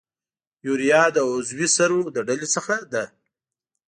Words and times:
یوریا 0.67 1.03
د 1.15 1.17
عضوي 1.31 1.67
سرو 1.75 1.99
له 2.15 2.21
ډلې 2.27 2.47
څخه 2.55 2.75
ده. 2.93 3.03